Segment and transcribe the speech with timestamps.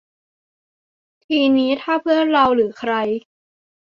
[1.25, 2.93] ทีนี้ถ้าเพื่อนเราหรือใคร